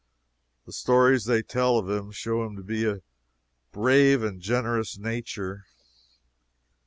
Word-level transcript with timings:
The 0.65 0.71
stories 0.73 1.25
they 1.25 1.43
tell 1.43 1.77
of 1.77 1.87
him 1.87 2.09
show 2.09 2.43
him 2.43 2.55
to 2.55 2.63
be 2.63 2.85
of 2.85 2.95
a 2.97 3.01
brave 3.71 4.23
and 4.23 4.41
generous 4.41 4.97
nature. 4.97 5.65